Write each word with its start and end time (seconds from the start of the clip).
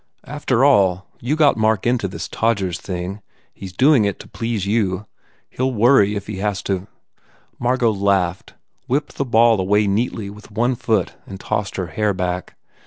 After 0.25 0.65
all, 0.65 1.05
you 1.19 1.35
got 1.35 1.57
Mark 1.57 1.85
into 1.85 2.07
this 2.07 2.27
Todgers 2.27 2.79
thing. 2.79 3.21
He 3.53 3.67
s 3.67 3.71
do 3.71 3.93
ing 3.93 4.03
it.to 4.03 4.27
please 4.27 4.65
you. 4.65 5.05
He 5.47 5.61
ll 5.61 5.71
worry 5.71 6.15
if 6.15 6.25
he 6.25 6.37
has 6.37 6.63
to" 6.63 6.87
Margot 7.59 7.91
laughed, 7.91 8.55
whipped 8.87 9.17
the 9.17 9.25
ball 9.25 9.59
away 9.61 9.85
neatly 9.85 10.31
with 10.31 10.49
one 10.49 10.73
foot 10.73 11.13
and 11.27 11.39
tossed 11.39 11.75
her 11.75 11.85
hair 11.85 12.15
back. 12.15 12.55